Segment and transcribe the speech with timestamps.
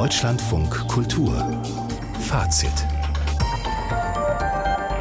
[0.00, 1.62] Deutschlandfunk Kultur
[2.20, 2.72] Fazit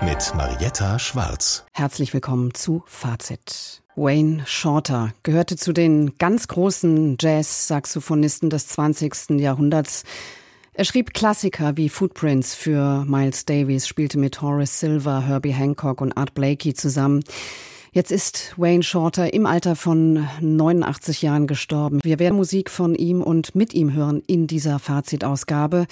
[0.03, 1.63] mit Marietta Schwarz.
[1.71, 3.81] Herzlich willkommen zu Fazit.
[3.95, 9.39] Wayne Shorter gehörte zu den ganz großen Jazz-Saxophonisten des 20.
[9.39, 10.03] Jahrhunderts.
[10.73, 16.11] Er schrieb Klassiker wie Footprints für Miles Davis, spielte mit Horace Silver, Herbie Hancock und
[16.17, 17.23] Art Blakey zusammen.
[17.91, 21.99] Jetzt ist Wayne Shorter im Alter von 89 Jahren gestorben.
[22.03, 25.87] Wir werden Musik von ihm und mit ihm hören in dieser Fazitausgabe,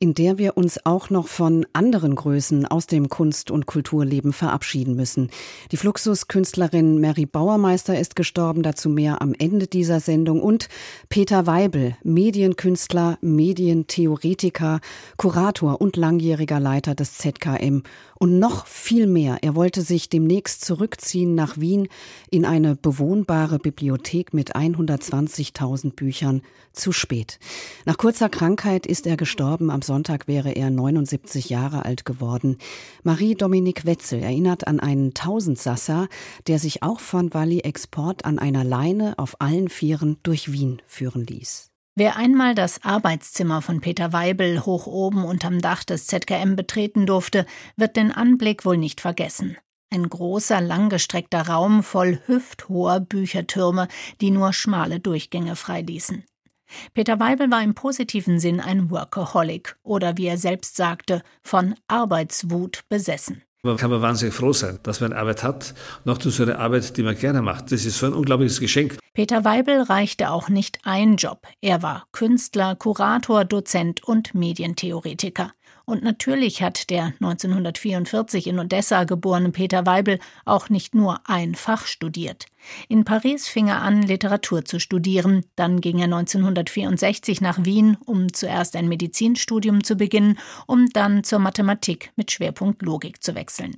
[0.00, 4.96] in der wir uns auch noch von anderen Größen aus dem Kunst- und Kulturleben verabschieden
[4.96, 5.30] müssen.
[5.70, 10.68] Die Fluxus-Künstlerin Mary Bauermeister ist gestorben, dazu mehr am Ende dieser Sendung und
[11.10, 14.80] Peter Weibel, Medienkünstler, Medientheoretiker,
[15.16, 17.84] Kurator und langjähriger Leiter des ZKM
[18.18, 19.38] und noch viel mehr.
[19.42, 21.88] Er wollte sich demnächst zurückziehen nach Wien
[22.30, 26.42] in eine bewohnbare Bibliothek mit 120.000 Büchern.
[26.72, 27.38] Zu spät.
[27.86, 29.70] Nach kurzer Krankheit ist er gestorben.
[29.70, 32.58] Am Sonntag wäre er 79 Jahre alt geworden.
[33.02, 36.08] Marie-Dominique Wetzel erinnert an einen Tausendsasser,
[36.46, 41.24] der sich auch von Walli Export an einer Leine auf allen Vieren durch Wien führen
[41.24, 41.70] ließ.
[41.98, 47.46] Wer einmal das Arbeitszimmer von Peter Weibel hoch oben unterm Dach des ZKM betreten durfte,
[47.76, 49.56] wird den Anblick wohl nicht vergessen.
[49.90, 53.88] Ein großer, langgestreckter Raum voll hüfthoher Büchertürme,
[54.20, 56.24] die nur schmale Durchgänge freiließen.
[56.92, 62.84] Peter Weibel war im positiven Sinn ein Workaholic oder wie er selbst sagte, von Arbeitswut
[62.90, 63.42] besessen.
[63.66, 66.96] Man kann man wahnsinnig froh sein, dass man Arbeit hat, noch zu so einer Arbeit,
[66.96, 67.72] die man gerne macht.
[67.72, 68.96] Das ist so ein unglaubliches Geschenk.
[69.12, 71.46] Peter Weibel reichte auch nicht ein Job.
[71.60, 75.52] Er war Künstler, Kurator, Dozent und Medientheoretiker.
[75.86, 81.86] Und natürlich hat der 1944 in Odessa geborene Peter Weibel auch nicht nur ein Fach
[81.86, 82.46] studiert.
[82.88, 85.44] In Paris fing er an, Literatur zu studieren.
[85.54, 91.38] Dann ging er 1964 nach Wien, um zuerst ein Medizinstudium zu beginnen, um dann zur
[91.38, 93.76] Mathematik mit Schwerpunkt Logik zu wechseln.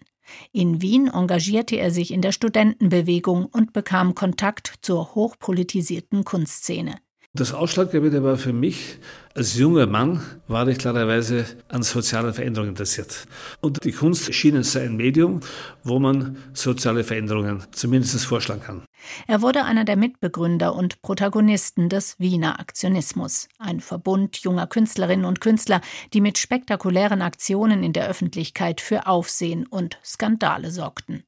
[0.50, 6.96] In Wien engagierte er sich in der Studentenbewegung und bekam Kontakt zur hochpolitisierten Kunstszene.
[7.34, 8.98] Das Ausschlaggebende war für mich,
[9.34, 13.26] als junger Mann war ich klarerweise an sozialen Veränderungen interessiert.
[13.60, 15.40] Und die Kunst schien es ein Medium,
[15.84, 18.82] wo man soziale Veränderungen zumindest vorschlagen kann.
[19.26, 25.40] Er wurde einer der Mitbegründer und Protagonisten des Wiener Aktionismus, ein Verbund junger Künstlerinnen und
[25.40, 25.82] Künstler,
[26.14, 31.24] die mit spektakulären Aktionen in der Öffentlichkeit für Aufsehen und Skandale sorgten.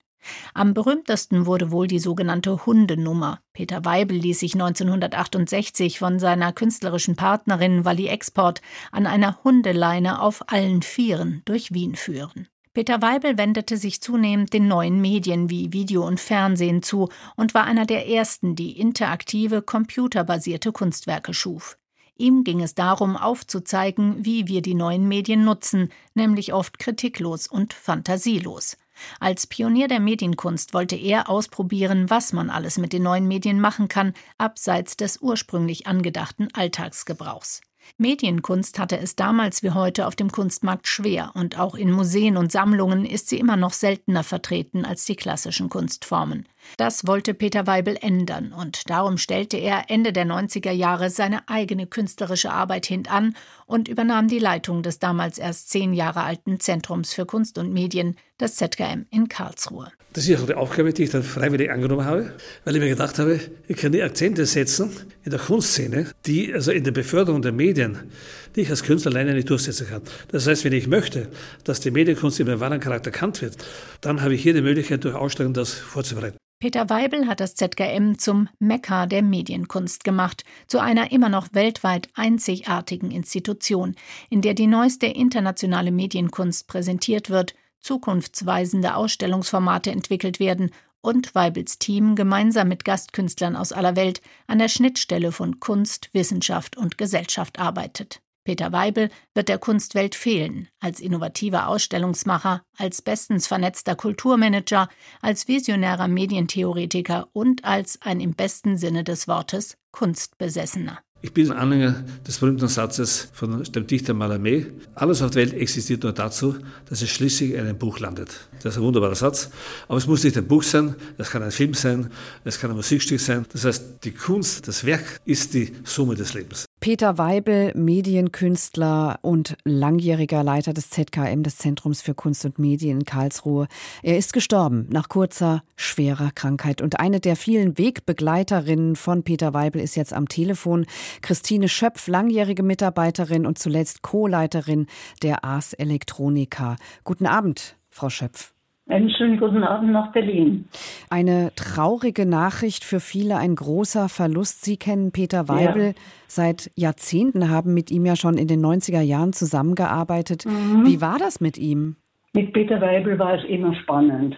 [0.55, 3.41] Am berühmtesten wurde wohl die sogenannte Hundenummer.
[3.53, 8.61] Peter Weibel ließ sich 1968 von seiner künstlerischen Partnerin Walli Export
[8.93, 12.49] an einer Hundeleine auf allen Vieren durch Wien führen.
[12.73, 17.65] Peter Weibel wendete sich zunehmend den neuen Medien wie Video und Fernsehen zu und war
[17.65, 21.79] einer der ersten, die interaktive, computerbasierte Kunstwerke schuf.
[22.17, 27.73] Ihm ging es darum, aufzuzeigen, wie wir die neuen Medien nutzen, nämlich oft kritiklos und
[27.73, 28.77] fantasielos.
[29.19, 33.89] Als Pionier der Medienkunst wollte er ausprobieren, was man alles mit den neuen Medien machen
[33.89, 37.61] kann, abseits des ursprünglich angedachten Alltagsgebrauchs.
[37.99, 42.53] Medienkunst hatte es damals wie heute auf dem Kunstmarkt schwer und auch in Museen und
[42.53, 46.47] Sammlungen ist sie immer noch seltener vertreten als die klassischen Kunstformen.
[46.77, 51.87] Das wollte Peter Weibel ändern und darum stellte er Ende der 90er Jahre seine eigene
[51.87, 53.35] künstlerische Arbeit hintan
[53.67, 58.17] und übernahm die Leitung des damals erst zehn Jahre alten Zentrums für Kunst und Medien,
[58.39, 59.93] das ZKM in Karlsruhe.
[60.13, 62.33] Das ist auch die Aufgabe, die ich dann freiwillig angenommen habe,
[62.65, 63.39] weil ich mir gedacht habe,
[63.69, 64.91] ich kann die Akzente setzen
[65.25, 68.11] in der Kunstszene, die also in der Beförderung der Medien,
[68.57, 70.03] die ich als Künstler alleine nicht durchsetzen kann.
[70.33, 71.29] Das heißt, wenn ich möchte,
[71.63, 73.57] dass die Medienkunst in ihrem wahren Charakter erkannt wird,
[74.01, 76.37] dann habe ich hier die Möglichkeit, durch Ausstellungen das vorzubereiten.
[76.61, 82.11] Peter Weibel hat das ZKM zum Mekka der Medienkunst gemacht, zu einer immer noch weltweit
[82.15, 83.95] einzigartigen Institution,
[84.29, 90.71] in der die neueste internationale Medienkunst präsentiert wird, zukunftsweisende Ausstellungsformate entwickelt werden
[91.01, 96.77] und Weibels Team gemeinsam mit Gastkünstlern aus aller Welt an der Schnittstelle von Kunst, Wissenschaft
[96.77, 98.21] und Gesellschaft arbeitet.
[98.45, 104.89] Peter Weibel wird der Kunstwelt fehlen, als innovativer Ausstellungsmacher, als bestens vernetzter Kulturmanager,
[105.21, 110.99] als visionärer Medientheoretiker und als ein im besten Sinne des Wortes Kunstbesessener.
[111.23, 114.67] Ich bin Anhänger des berühmten Satzes von dem Dichter Mallarmé.
[114.95, 116.57] Alles auf der Welt existiert nur dazu,
[116.89, 118.49] dass es schließlich in einem Buch landet.
[118.63, 119.51] Das ist ein wunderbarer Satz.
[119.89, 122.11] Aber es muss nicht ein Buch sein, es kann ein Film sein,
[122.45, 123.47] es kann ein Musikstück sein.
[123.53, 126.67] Das heißt, die Kunst, das Werk ist die Summe des Lebens.
[126.81, 133.05] Peter Weibel, Medienkünstler und langjähriger Leiter des ZKM, des Zentrums für Kunst und Medien in
[133.05, 133.69] Karlsruhe.
[134.03, 136.81] Er ist gestorben nach kurzer, schwerer Krankheit.
[136.81, 140.87] Und eine der vielen Wegbegleiterinnen von Peter Weibel ist jetzt am Telefon.
[141.21, 144.87] Christine Schöpf, langjährige Mitarbeiterin und zuletzt Co-Leiterin
[145.23, 146.77] der Ars Electronica.
[147.05, 148.53] Guten Abend, Frau Schöpf.
[148.89, 150.69] Einen schönen guten Abend nach Berlin.
[151.11, 154.65] Eine traurige Nachricht für viele, ein großer Verlust.
[154.65, 155.93] Sie kennen Peter Weibel ja.
[156.27, 160.45] seit Jahrzehnten, haben mit ihm ja schon in den 90er Jahren zusammengearbeitet.
[160.45, 160.87] Mhm.
[160.87, 161.97] Wie war das mit ihm?
[162.33, 164.37] Mit Peter Weibel war es immer spannend.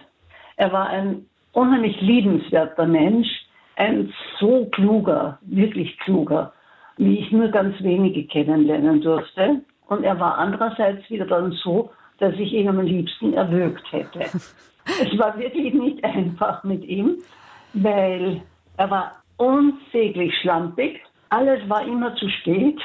[0.57, 3.27] Er war ein unheimlich liebenswerter Mensch,
[3.75, 6.53] ein so kluger, wirklich kluger,
[6.97, 9.61] wie ich nur ganz wenige kennenlernen durfte.
[9.87, 11.89] Und er war andererseits wieder dann so,
[12.23, 14.19] dass ich ihn am liebsten erwürgt hätte.
[14.21, 17.17] es war wirklich nicht einfach mit ihm,
[17.73, 18.41] weil
[18.77, 21.01] er war unsäglich schlampig.
[21.29, 22.79] Alles war immer zu spät.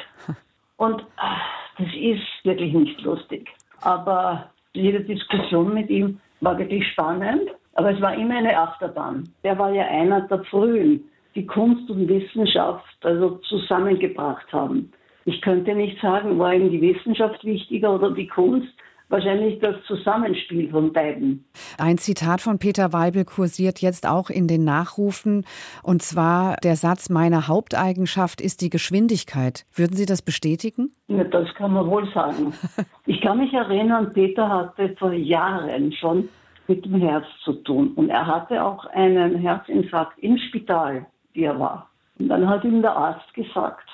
[0.75, 1.41] Und ach,
[1.77, 3.47] das ist wirklich nicht lustig.
[3.79, 7.49] Aber jede Diskussion mit ihm war wirklich spannend.
[7.75, 9.23] Aber es war immer eine Achterbahn.
[9.45, 14.91] Der war ja einer der Frühen, die Kunst und Wissenschaft also zusammengebracht haben.
[15.23, 18.73] Ich könnte nicht sagen, war ihm die Wissenschaft wichtiger oder die Kunst
[19.09, 21.45] wahrscheinlich das Zusammenspiel von beiden.
[21.77, 25.45] Ein Zitat von Peter Weibel kursiert jetzt auch in den Nachrufen,
[25.83, 29.65] und zwar der Satz, meine Haupteigenschaft ist die Geschwindigkeit.
[29.73, 30.91] Würden Sie das bestätigen?
[31.07, 32.53] Ja, das kann man wohl sagen.
[33.05, 36.29] Ich kann mich erinnern, Peter hatte vor Jahren schon
[36.67, 37.93] mit dem Herz zu tun.
[37.95, 41.89] Und er hatte auch einen Herzinfarkt im Spital, wie er war.
[42.19, 43.89] Und dann hat ihm der Arzt gesagt,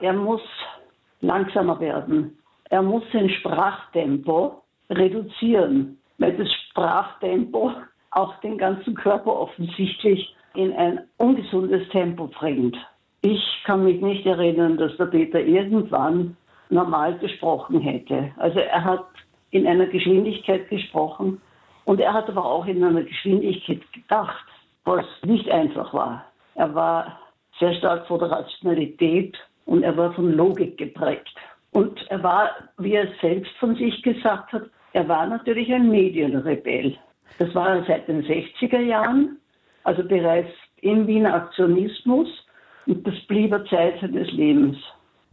[0.00, 0.40] er muss
[1.20, 2.38] langsamer werden
[2.70, 7.72] er muss sein Sprachtempo reduzieren, weil das Sprachtempo
[8.10, 12.76] auch den ganzen Körper offensichtlich in ein ungesundes Tempo bringt.
[13.22, 16.36] Ich kann mich nicht erinnern, dass der Peter irgendwann
[16.70, 18.30] normal gesprochen hätte.
[18.36, 19.06] Also er hat
[19.50, 21.40] in einer Geschwindigkeit gesprochen
[21.84, 24.44] und er hat aber auch in einer Geschwindigkeit gedacht,
[24.84, 26.24] was nicht einfach war.
[26.54, 27.18] Er war
[27.58, 29.36] sehr stark von der Rationalität
[29.66, 31.34] und er war von Logik geprägt.
[31.74, 34.62] Und er war, wie er selbst von sich gesagt hat,
[34.92, 36.96] er war natürlich ein Medienrebell.
[37.40, 39.38] Das war er seit den 60er Jahren,
[39.82, 42.28] also bereits im Wiener Aktionismus.
[42.86, 44.76] Und das blieb er Zeit seines Lebens.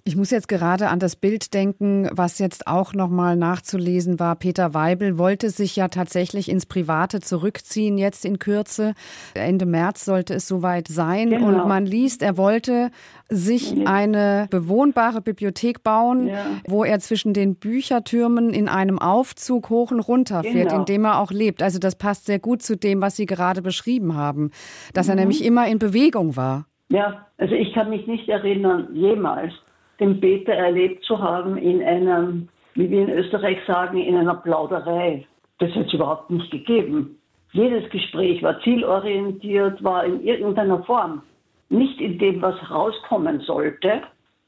[0.04, 4.36] Ich muss jetzt gerade an das Bild denken, was jetzt auch noch mal nachzulesen war.
[4.36, 8.96] Peter Weibel wollte sich ja tatsächlich ins Private zurückziehen, jetzt in Kürze.
[9.36, 11.30] Ende März sollte es soweit sein.
[11.30, 11.48] Genau.
[11.48, 12.90] Und man liest, er wollte
[13.30, 16.46] sich eine bewohnbare Bibliothek bauen, ja.
[16.68, 20.80] wo er zwischen den Büchertürmen in einem Aufzug hoch und runter fährt, genau.
[20.80, 21.62] in dem er auch lebt.
[21.62, 24.50] Also das passt sehr gut zu dem, was Sie gerade beschrieben haben,
[24.96, 25.12] dass mhm.
[25.12, 26.66] er nämlich immer in Bewegung war.
[26.90, 29.54] Ja, also ich kann mich nicht erinnern, jemals
[30.02, 35.26] den Peter erlebt zu haben in einem, wie wir in Österreich sagen, in einer Plauderei.
[35.60, 37.18] Das hat es überhaupt nicht gegeben.
[37.54, 41.22] Jedes Gespräch war zielorientiert, war in irgendeiner Form.
[41.70, 44.02] Nicht in dem, was rauskommen sollte,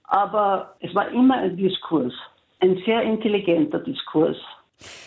[0.05, 2.13] aber es war immer ein Diskurs.
[2.59, 4.37] Ein sehr intelligenter Diskurs.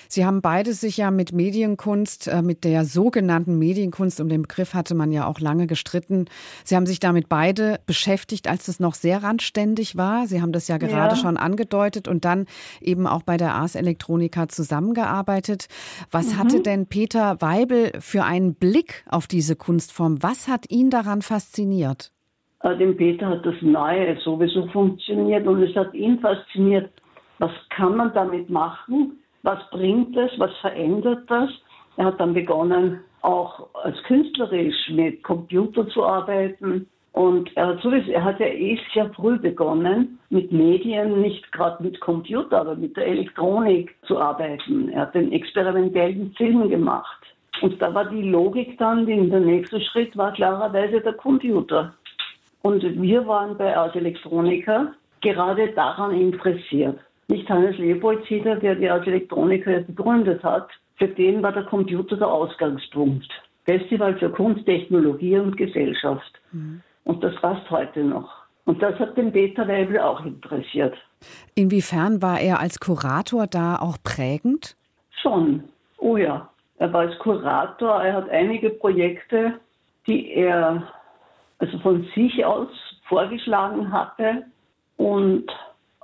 [0.08, 4.74] Sie haben beide sich ja mit Medienkunst, äh, mit der sogenannten Medienkunst, um den Begriff
[4.74, 6.26] hatte man ja auch lange gestritten.
[6.64, 10.26] Sie haben sich damit beide beschäftigt, als es noch sehr randständig war.
[10.26, 11.20] Sie haben das ja gerade ja.
[11.20, 12.46] schon angedeutet und dann
[12.80, 15.66] eben auch bei der Ars Electronica zusammengearbeitet.
[16.10, 16.38] Was mhm.
[16.38, 20.22] hatte denn Peter Weibel für einen Blick auf diese Kunstform?
[20.22, 22.12] Was hat ihn daran fasziniert?
[22.60, 26.90] Äh, dem Peter hat das Neue sowieso funktioniert und es hat ihn fasziniert.
[27.38, 29.18] Was kann man damit machen?
[29.46, 31.48] Was bringt es, was verändert das.
[31.96, 36.88] Er hat dann begonnen, auch als künstlerisch mit Computer zu arbeiten.
[37.12, 41.82] Und er hat sowieso, er hat ja eh sehr früh begonnen, mit Medien, nicht gerade
[41.82, 44.90] mit Computer, aber mit der Elektronik zu arbeiten.
[44.90, 47.22] Er hat den experimentellen Film gemacht.
[47.62, 51.94] Und da war die Logik dann, der nächste Schritt war klarerweise der Computer.
[52.60, 56.98] Und wir waren bei Ars Electronica gerade daran interessiert.
[57.28, 60.68] Nicht Hannes Leopold-Sieder, der die Art Elektroniker begründet hat.
[60.96, 63.28] Für den war der Computer der Ausgangspunkt.
[63.64, 66.40] Festival für Kunst, Technologie und Gesellschaft.
[66.52, 66.80] Mhm.
[67.04, 68.30] Und das passt heute noch.
[68.64, 70.94] Und das hat den Peter Weibel auch interessiert.
[71.54, 74.76] Inwiefern war er als Kurator da auch prägend?
[75.22, 75.64] Schon.
[75.98, 76.48] Oh ja.
[76.78, 79.54] Er war als Kurator, er hat einige Projekte,
[80.06, 80.92] die er
[81.58, 82.68] also von sich aus
[83.08, 84.44] vorgeschlagen hatte
[84.96, 85.46] und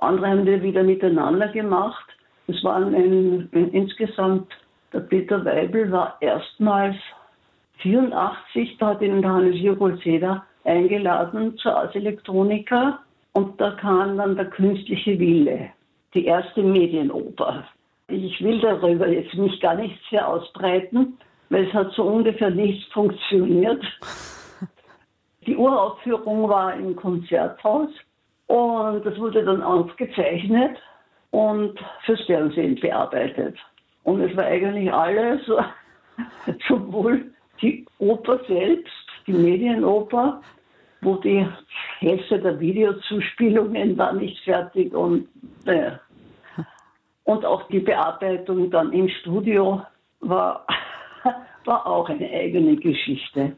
[0.03, 2.05] andere haben wir wieder miteinander gemacht.
[2.47, 4.51] Es waren in, in, insgesamt,
[4.91, 6.95] der Peter Weibel war erstmals
[7.79, 12.99] 84, da hat ihn Hannes Jürgol Seder eingeladen zur Ars Electronica.
[13.33, 15.71] Und da kam dann der künstliche Wille,
[16.13, 17.65] die erste Medienoper.
[18.07, 21.17] Ich will darüber jetzt nicht gar nichts sehr ausbreiten,
[21.49, 23.83] weil es hat so ungefähr nicht funktioniert.
[25.47, 27.89] Die Uraufführung war im Konzerthaus
[28.53, 30.77] und das wurde dann aufgezeichnet
[31.31, 33.57] und fürs Fernsehen bearbeitet.
[34.03, 35.41] Und es war eigentlich alles,
[36.67, 37.33] sowohl
[37.63, 38.93] die Oper selbst,
[39.25, 40.39] die Medienoper,
[41.01, 41.47] wo die
[41.97, 45.27] Hälfte der Videozuspielungen war nicht fertig und
[45.65, 45.93] äh,
[47.23, 49.81] und auch die Bearbeitung dann im Studio
[50.19, 50.67] war,
[51.65, 53.55] war auch eine eigene Geschichte.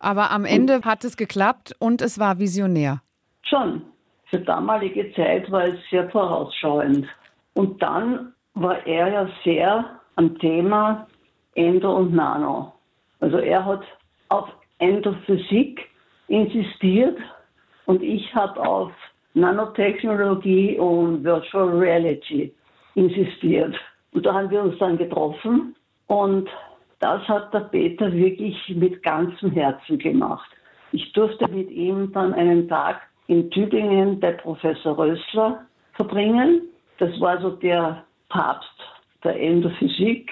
[0.00, 3.00] Aber am Ende und, hat es geklappt und es war visionär.
[3.42, 3.82] Schon.
[4.26, 7.06] Für damalige Zeit war es sehr vorausschauend.
[7.54, 11.06] Und dann war er ja sehr am Thema
[11.54, 12.72] Endo und Nano.
[13.20, 13.82] Also er hat
[14.28, 15.88] auf Endophysik
[16.28, 17.18] insistiert
[17.86, 18.92] und ich habe auf
[19.34, 22.52] Nanotechnologie und Virtual Reality
[22.94, 23.74] insistiert.
[24.12, 25.74] Und da haben wir uns dann getroffen
[26.06, 26.48] und
[27.00, 30.48] das hat der Peter wirklich mit ganzem Herzen gemacht.
[30.92, 35.64] Ich durfte mit ihm dann einen Tag in Tübingen bei Professor Rössler
[35.94, 36.62] verbringen.
[36.98, 38.68] Das war so der Papst
[39.22, 40.30] der Endophysik.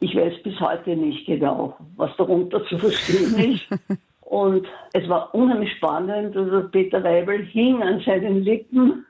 [0.00, 3.98] Ich weiß bis heute nicht genau, was darunter zu verstehen ist.
[4.20, 6.36] Und es war unheimlich spannend.
[6.36, 9.04] Also Peter Weibel hing an seinen Lippen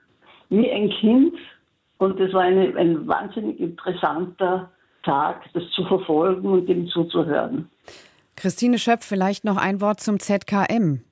[0.49, 1.35] wie ein Kind
[1.99, 4.71] und es war eine, ein wahnsinnig interessanter
[5.03, 7.69] Tag, das zu verfolgen und dem zuzuhören.
[8.37, 11.03] Christine Schöpf, vielleicht noch ein Wort zum ZKM.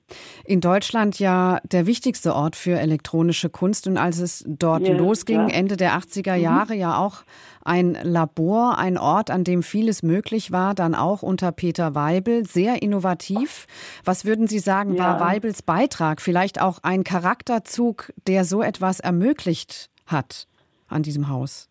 [0.45, 3.87] In Deutschland ja der wichtigste Ort für elektronische Kunst.
[3.87, 5.55] Und als es dort ja, losging, ja.
[5.55, 6.43] Ende der 80er mhm.
[6.43, 6.79] Jahre, mhm.
[6.79, 7.23] ja auch
[7.63, 12.81] ein Labor, ein Ort, an dem vieles möglich war, dann auch unter Peter Weibel, sehr
[12.81, 13.67] innovativ.
[14.03, 15.03] Was würden Sie sagen, ja.
[15.03, 16.21] war Weibels Beitrag?
[16.21, 20.47] Vielleicht auch ein Charakterzug, der so etwas ermöglicht hat?
[20.89, 21.69] an diesem Haus?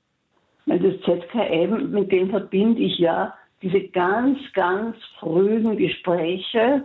[0.67, 6.85] Das ZKM, mit dem verbinde ich ja diese ganz, ganz frühen Gespräche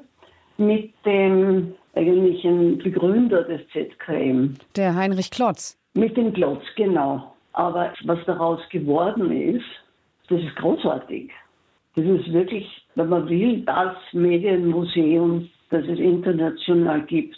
[0.65, 4.55] mit dem eigentlichen Begründer des ZKM.
[4.75, 5.77] Der Heinrich Klotz.
[5.93, 7.34] Mit dem Klotz, genau.
[7.53, 9.65] Aber was daraus geworden ist,
[10.29, 11.32] das ist großartig.
[11.96, 12.65] Das ist wirklich,
[12.96, 17.38] wenn man will, das Medienmuseum, das es international gibt.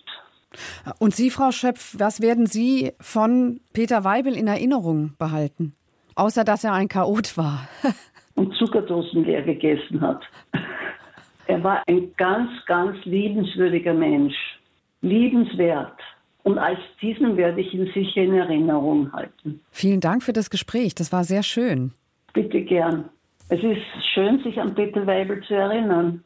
[1.00, 5.74] Und Sie, Frau Schöpf, was werden Sie von Peter Weibel in Erinnerung behalten?
[6.16, 7.68] Außer, dass er ein Chaot war.
[8.36, 10.22] Und Zuckerdosen leer gegessen hat.
[11.48, 14.36] Er war ein ganz, ganz liebenswürdiger Mensch.
[15.02, 16.00] Liebenswert.
[16.44, 19.62] Und als diesen werde ich ihn sicher in Erinnerung halten.
[19.72, 20.94] Vielen Dank für das Gespräch.
[20.96, 21.92] Das war sehr schön.
[22.34, 23.10] Bitte gern.
[23.50, 23.82] Es ist
[24.14, 26.24] schön, sich an Peter Weibel zu erinnern.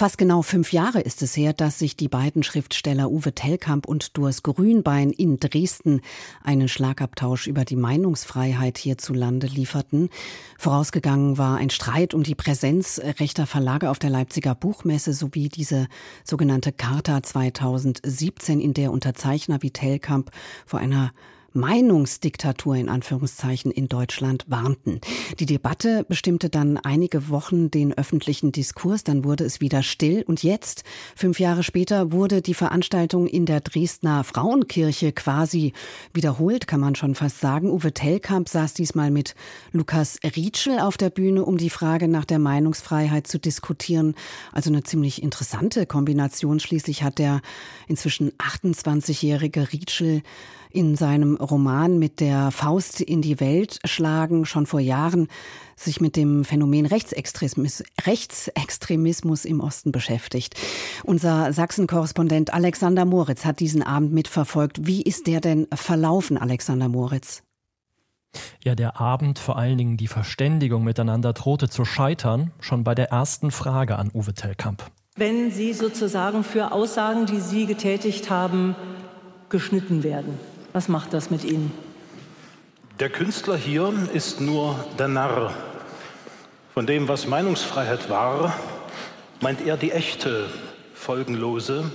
[0.00, 4.16] Fast genau fünf Jahre ist es her, dass sich die beiden Schriftsteller Uwe Tellkamp und
[4.16, 6.00] Durs Grünbein in Dresden
[6.42, 10.08] einen Schlagabtausch über die Meinungsfreiheit hierzulande lieferten.
[10.58, 15.86] Vorausgegangen war ein Streit um die Präsenz rechter Verlage auf der Leipziger Buchmesse sowie diese
[16.24, 20.30] sogenannte Charta 2017, in der Unterzeichner wie Tellkamp
[20.64, 21.12] vor einer
[21.52, 25.00] Meinungsdiktatur in Anführungszeichen in Deutschland warnten.
[25.38, 30.42] Die Debatte bestimmte dann einige Wochen den öffentlichen Diskurs, dann wurde es wieder still und
[30.42, 30.84] jetzt,
[31.16, 35.72] fünf Jahre später, wurde die Veranstaltung in der Dresdner Frauenkirche quasi
[36.12, 37.70] wiederholt, kann man schon fast sagen.
[37.70, 39.34] Uwe Tellkamp saß diesmal mit
[39.72, 44.14] Lukas Rietschel auf der Bühne, um die Frage nach der Meinungsfreiheit zu diskutieren.
[44.52, 46.60] Also eine ziemlich interessante Kombination.
[46.60, 47.40] Schließlich hat der
[47.88, 50.22] inzwischen 28-jährige Rietschel
[50.72, 55.28] in seinem Roman mit der Faust in die Welt schlagen schon vor Jahren
[55.76, 60.54] sich mit dem Phänomen Rechtsextremismus, Rechtsextremismus im Osten beschäftigt.
[61.04, 64.86] Unser Sachsen-Korrespondent Alexander Moritz hat diesen Abend mitverfolgt.
[64.86, 67.42] Wie ist der denn verlaufen, Alexander Moritz?
[68.62, 73.10] Ja, der Abend, vor allen Dingen die Verständigung miteinander drohte zu scheitern, schon bei der
[73.10, 74.84] ersten Frage an Uwe Tellkamp.
[75.16, 78.76] Wenn Sie sozusagen für Aussagen, die Sie getätigt haben,
[79.48, 80.38] geschnitten werden,
[80.72, 81.72] was macht das mit Ihnen?
[82.98, 85.54] Der Künstler hier ist nur der Narr.
[86.74, 88.54] Von dem, was Meinungsfreiheit war,
[89.40, 90.46] meint er die echte,
[90.94, 91.90] folgenlose,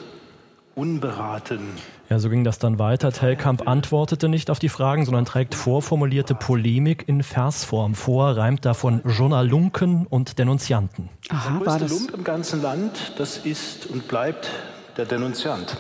[0.73, 1.69] unberaten.
[2.09, 3.11] Ja, so ging das dann weiter.
[3.11, 9.01] Tellkamp antwortete nicht auf die Fragen, sondern trägt vorformulierte Polemik in Versform vor, reimt davon
[9.05, 11.09] Journalunken und Denunzianten.
[11.29, 14.49] Aha, der größte Lump im ganzen Land, das ist und bleibt
[14.97, 15.77] der Denunziant.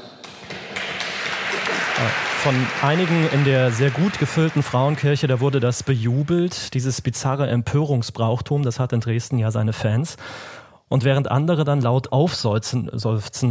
[2.43, 8.63] Von einigen in der sehr gut gefüllten Frauenkirche, da wurde das bejubelt, dieses bizarre Empörungsbrauchtum,
[8.63, 10.17] das hat in Dresden ja seine Fans.
[10.87, 12.91] Und während andere dann laut aufseufzen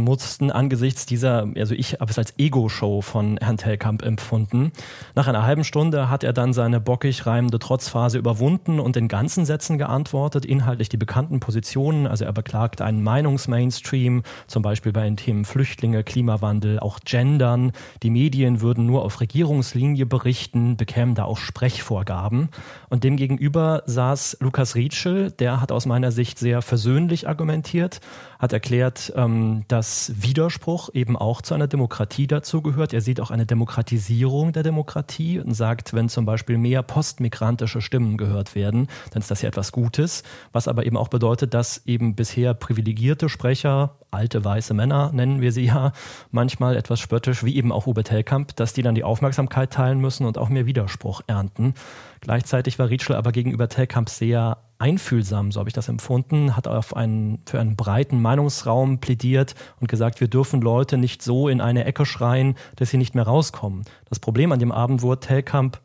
[0.05, 4.71] mussten angesichts dieser, also ich habe es als Ego-Show von Herrn Telkamp empfunden.
[5.15, 9.45] Nach einer halben Stunde hat er dann seine bockig reimende Trotzphase überwunden und in ganzen
[9.45, 12.07] Sätzen geantwortet, inhaltlich die bekannten Positionen.
[12.07, 17.73] Also er beklagt einen Meinungsmainstream, zum Beispiel bei den Themen Flüchtlinge, Klimawandel, auch Gendern.
[18.01, 22.47] Die Medien würden nur auf Regierungslinie berichten, bekämen da auch Sprechvorgaben.
[22.87, 27.99] Und demgegenüber saß Lukas Rietschel, der hat aus meiner Sicht sehr versöhnlich argumentiert,
[28.39, 32.93] hat erklärt, ähm, dass Widerspruch eben auch zu einer Demokratie dazugehört.
[32.93, 38.17] Er sieht auch eine Demokratisierung der Demokratie und sagt, wenn zum Beispiel mehr postmigrantische Stimmen
[38.17, 40.23] gehört werden, dann ist das ja etwas Gutes,
[40.53, 45.51] was aber eben auch bedeutet, dass eben bisher privilegierte Sprecher, alte weiße Männer nennen wir
[45.51, 45.91] sie ja,
[46.31, 50.25] manchmal etwas spöttisch, wie eben auch Uwe Tellkamp, dass die dann die Aufmerksamkeit teilen müssen
[50.25, 51.73] und auch mehr Widerspruch ernten.
[52.21, 56.95] Gleichzeitig war Rietschel aber gegenüber Tellkamp sehr einfühlsam, so habe ich das empfunden, hat auf
[56.95, 61.85] einen, für einen breiten Meinungsraum plädiert und gesagt, wir dürfen Leute nicht so in eine
[61.85, 63.85] Ecke schreien, dass sie nicht mehr rauskommen.
[64.09, 65.79] Das Problem an dem Abend wurde, Telkamp,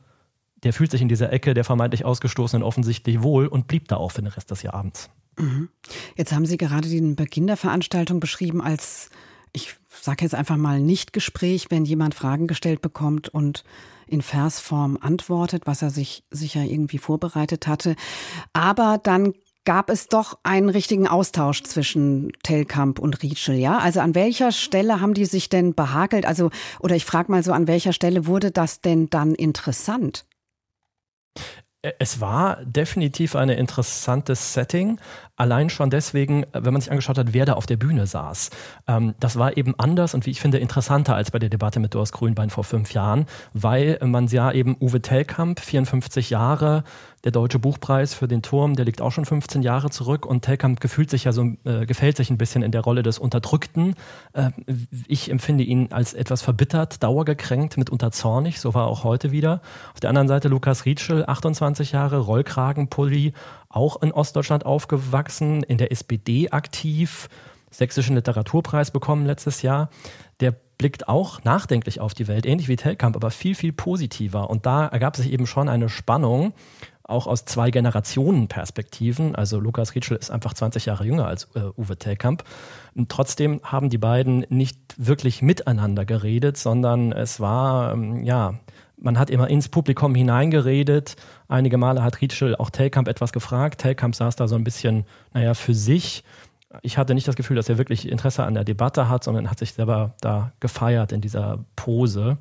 [0.63, 4.13] der fühlt sich in dieser Ecke der vermeintlich Ausgestoßenen offensichtlich wohl und blieb da auch
[4.13, 5.11] für den Rest des Abends.
[5.39, 5.69] Mhm.
[6.17, 9.11] Jetzt haben Sie gerade den Beginn der Veranstaltung beschrieben als,
[9.53, 13.65] ich sage jetzt einfach mal, Nicht-Gespräch, wenn jemand Fragen gestellt bekommt und
[14.07, 17.95] in Versform antwortet, was er sich sicher irgendwie vorbereitet hatte.
[18.53, 19.35] Aber dann
[19.65, 23.79] gab es doch einen richtigen Austausch zwischen Telkamp und Rietschel, ja?
[23.79, 26.27] Also an welcher Stelle haben die sich denn behagelt?
[26.27, 30.25] Also, oder ich frage mal so, an welcher Stelle wurde das denn dann interessant?
[31.99, 35.01] Es war definitiv ein interessantes Setting,
[35.37, 38.51] allein schon deswegen, wenn man sich angeschaut hat, wer da auf der Bühne saß.
[38.87, 41.95] Ähm, das war eben anders und wie ich finde interessanter als bei der Debatte mit
[41.95, 46.85] Doris Grünbein vor fünf Jahren, weil man ja eben Uwe Tellkamp, 54 Jahre,
[47.25, 50.81] der Deutsche Buchpreis für den Turm, der liegt auch schon 15 Jahre zurück und Telkamp
[50.81, 53.95] gefühlt sich ja so, äh, gefällt sich ein bisschen in der Rolle des Unterdrückten.
[54.33, 54.51] Äh,
[55.07, 59.61] ich empfinde ihn als etwas verbittert, dauergekränkt, mitunter zornig, so war er auch heute wieder.
[59.93, 63.35] Auf der anderen Seite Lukas Rietschel, 28 Jahre, Rollkragenpulli,
[63.69, 67.29] auch in Ostdeutschland aufgewachsen, in der SPD aktiv,
[67.71, 69.91] Sächsischen Literaturpreis bekommen letztes Jahr.
[70.41, 74.49] Der blickt auch nachdenklich auf die Welt, ähnlich wie Telkamp, aber viel, viel positiver.
[74.49, 76.55] Und da ergab sich eben schon eine Spannung,
[77.11, 79.35] auch aus zwei Generationen Perspektiven.
[79.35, 82.45] Also Lukas Rietschel ist einfach 20 Jahre jünger als äh, Uwe Tellkamp.
[82.95, 88.55] Und trotzdem haben die beiden nicht wirklich miteinander geredet, sondern es war, ähm, ja,
[88.97, 91.17] man hat immer ins Publikum hineingeredet.
[91.49, 93.81] Einige Male hat Rietschel auch Tellkamp etwas gefragt.
[93.81, 96.25] Tellkamp saß da so ein bisschen, naja, für sich.
[96.83, 99.59] Ich hatte nicht das Gefühl, dass er wirklich Interesse an der Debatte hat, sondern hat
[99.59, 102.39] sich selber da gefeiert in dieser Pose.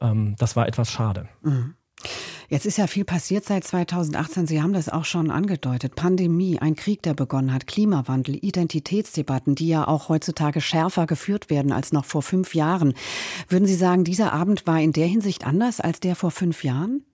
[0.00, 1.28] Ähm, das war etwas schade.
[1.42, 1.74] Mhm.
[2.48, 4.46] Jetzt ist ja viel passiert seit 2018.
[4.46, 5.94] Sie haben das auch schon angedeutet.
[5.94, 11.72] Pandemie, ein Krieg, der begonnen hat, Klimawandel, Identitätsdebatten, die ja auch heutzutage schärfer geführt werden
[11.72, 12.94] als noch vor fünf Jahren.
[13.48, 17.04] Würden Sie sagen, dieser Abend war in der Hinsicht anders als der vor fünf Jahren?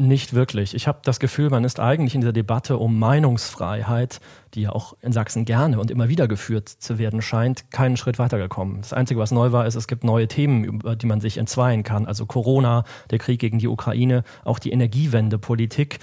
[0.00, 0.76] Nicht wirklich.
[0.76, 4.20] Ich habe das Gefühl, man ist eigentlich in dieser Debatte um Meinungsfreiheit,
[4.54, 8.20] die ja auch in Sachsen gerne und immer wieder geführt zu werden scheint, keinen Schritt
[8.20, 8.80] weitergekommen.
[8.80, 11.82] Das Einzige, was neu war, ist, es gibt neue Themen, über die man sich entzweien
[11.82, 12.06] kann.
[12.06, 15.98] Also Corona, der Krieg gegen die Ukraine, auch die Energiewendepolitik,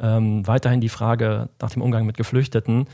[0.00, 2.86] ähm, weiterhin die Frage nach dem Umgang mit Geflüchteten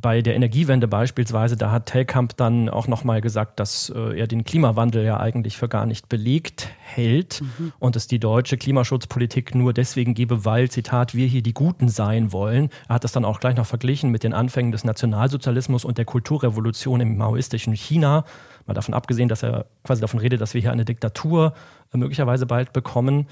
[0.00, 4.44] bei der Energiewende beispielsweise, da hat Telkamp dann auch nochmal gesagt, dass äh, er den
[4.44, 7.72] Klimawandel ja eigentlich für gar nicht belegt hält mhm.
[7.78, 12.32] und es die deutsche Klimaschutzpolitik nur deswegen gebe, weil, Zitat, wir hier die Guten sein
[12.32, 12.70] wollen.
[12.88, 16.04] Er hat das dann auch gleich noch verglichen mit den Anfängen des Nationalsozialismus und der
[16.04, 18.24] Kulturrevolution im maoistischen China.
[18.66, 21.54] Mal davon abgesehen, dass er quasi davon redet, dass wir hier eine Diktatur
[21.92, 23.26] äh, möglicherweise bald bekommen.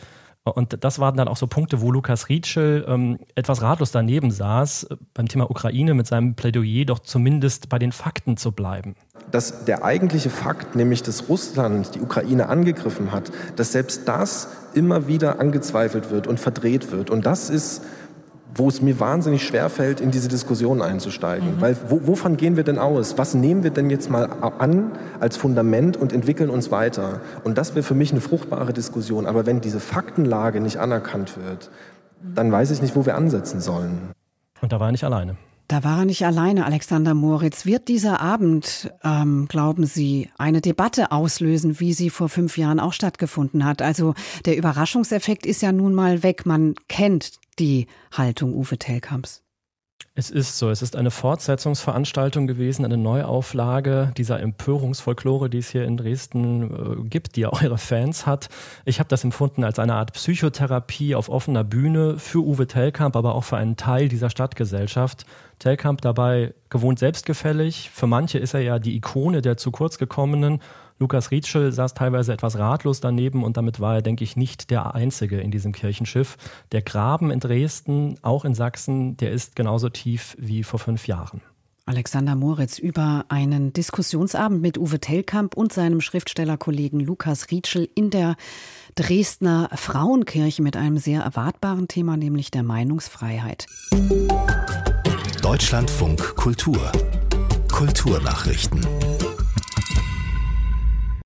[0.54, 4.88] Und das waren dann auch so Punkte, wo Lukas Rietschel ähm, etwas ratlos daneben saß,
[5.12, 8.94] beim Thema Ukraine mit seinem Plädoyer doch zumindest bei den Fakten zu bleiben.
[9.30, 15.08] Dass der eigentliche Fakt, nämlich dass Russland die Ukraine angegriffen hat, dass selbst das immer
[15.08, 17.10] wieder angezweifelt wird und verdreht wird.
[17.10, 17.82] Und das ist
[18.56, 21.56] wo es mir wahnsinnig schwer fällt, in diese Diskussion einzusteigen.
[21.56, 21.60] Mhm.
[21.60, 23.18] Weil wo, wovon gehen wir denn aus?
[23.18, 27.20] Was nehmen wir denn jetzt mal an als Fundament und entwickeln uns weiter?
[27.44, 29.26] Und das wäre für mich eine fruchtbare Diskussion.
[29.26, 31.70] Aber wenn diese Faktenlage nicht anerkannt wird,
[32.34, 34.10] dann weiß ich nicht, wo wir ansetzen sollen.
[34.60, 35.36] Und da war er nicht alleine.
[35.68, 37.66] Da war er nicht alleine, Alexander Moritz.
[37.66, 42.92] Wird dieser Abend, ähm, glauben Sie, eine Debatte auslösen, wie sie vor fünf Jahren auch
[42.92, 43.82] stattgefunden hat?
[43.82, 44.14] Also
[44.44, 46.46] der Überraschungseffekt ist ja nun mal weg.
[46.46, 49.42] Man kennt die Haltung Uwe Telkamps.
[50.18, 55.84] Es ist so, es ist eine Fortsetzungsveranstaltung gewesen, eine Neuauflage dieser Empörungsfolklore, die es hier
[55.84, 58.48] in Dresden äh, gibt, die ja ihre Fans hat.
[58.86, 63.34] Ich habe das empfunden als eine Art Psychotherapie auf offener Bühne für Uwe Tellkamp, aber
[63.34, 65.26] auch für einen Teil dieser Stadtgesellschaft.
[65.58, 67.90] Tellkamp dabei gewohnt selbstgefällig.
[67.90, 70.60] Für manche ist er ja die Ikone der zu kurz gekommenen
[70.98, 74.94] Lukas Rietschel saß teilweise etwas ratlos daneben und damit war er, denke ich, nicht der
[74.94, 76.38] Einzige in diesem Kirchenschiff.
[76.72, 81.42] Der Graben in Dresden, auch in Sachsen, der ist genauso tief wie vor fünf Jahren.
[81.88, 88.34] Alexander Moritz über einen Diskussionsabend mit Uwe Tellkamp und seinem Schriftstellerkollegen Lukas Rietschel in der
[88.96, 93.66] Dresdner Frauenkirche mit einem sehr erwartbaren Thema, nämlich der Meinungsfreiheit.
[95.42, 96.90] Deutschlandfunk Kultur
[97.70, 98.80] Kulturnachrichten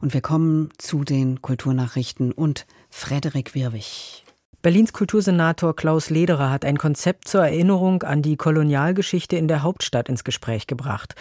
[0.01, 4.25] und wir kommen zu den Kulturnachrichten und Frederik Wirwig.
[4.63, 10.11] Berlins Kultursenator Klaus Lederer hat ein Konzept zur Erinnerung an die Kolonialgeschichte in der Hauptstadt
[10.11, 11.15] ins Gespräch gebracht.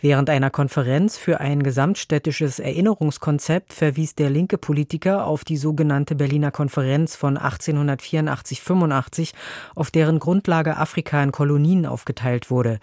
[0.00, 6.50] Während einer Konferenz für ein gesamtstädtisches Erinnerungskonzept verwies der linke Politiker auf die sogenannte Berliner
[6.50, 9.34] Konferenz von 1884-85,
[9.74, 12.78] auf deren Grundlage Afrika in Kolonien aufgeteilt wurde.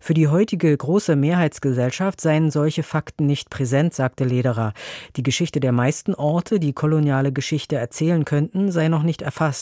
[0.00, 4.72] Für die heutige große Mehrheitsgesellschaft seien solche Fakten nicht präsent, sagte Lederer.
[5.16, 9.57] Die Geschichte der meisten Orte, die koloniale Geschichte erzählen könnten, sei noch nicht erfasst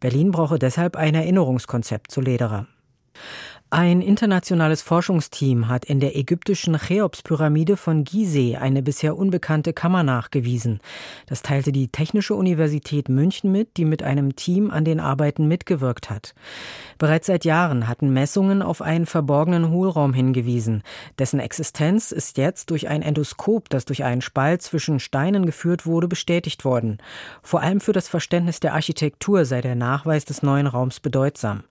[0.00, 2.66] Berlin brauche deshalb ein Erinnerungskonzept zu Lederer.
[3.74, 10.80] Ein internationales Forschungsteam hat in der ägyptischen Cheops-Pyramide von Gizeh eine bisher unbekannte Kammer nachgewiesen.
[11.24, 16.10] Das teilte die Technische Universität München mit, die mit einem Team an den Arbeiten mitgewirkt
[16.10, 16.34] hat.
[16.98, 20.82] Bereits seit Jahren hatten Messungen auf einen verborgenen Hohlraum hingewiesen.
[21.18, 26.08] Dessen Existenz ist jetzt durch ein Endoskop, das durch einen Spalt zwischen Steinen geführt wurde,
[26.08, 26.98] bestätigt worden.
[27.42, 31.62] Vor allem für das Verständnis der Architektur sei der Nachweis des neuen Raums bedeutsam.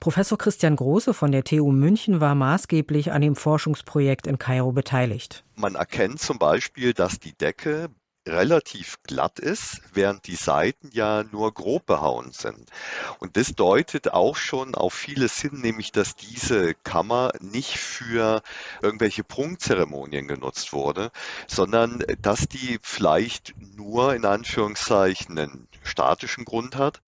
[0.00, 5.44] Professor Christian Große von der TU München war maßgeblich an dem Forschungsprojekt in Kairo beteiligt.
[5.54, 7.90] Man erkennt zum Beispiel, dass die Decke
[8.26, 12.70] relativ glatt ist, während die Seiten ja nur grob behauen sind.
[13.18, 18.42] Und das deutet auch schon auf vieles hin, nämlich dass diese Kammer nicht für
[18.80, 21.10] irgendwelche Prunkzeremonien genutzt wurde,
[21.46, 27.02] sondern dass die vielleicht nur in Anführungszeichen einen statischen Grund hat.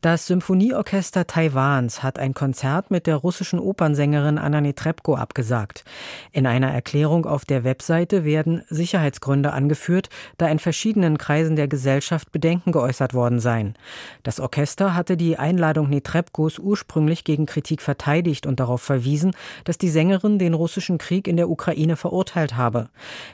[0.00, 5.84] Das Symphonieorchester Taiwans hat ein Konzert mit der russischen Opernsängerin Anna Netrebko abgesagt.
[6.30, 12.30] In einer Erklärung auf der Webseite werden Sicherheitsgründe angeführt, da in verschiedenen Kreisen der Gesellschaft
[12.30, 13.74] Bedenken geäußert worden seien.
[14.22, 19.32] Das Orchester hatte die Einladung Netrebkos ursprünglich gegen Kritik verteidigt und darauf verwiesen,
[19.64, 22.88] dass die Sängerin den russischen Krieg in der Ukraine verurteilt habe.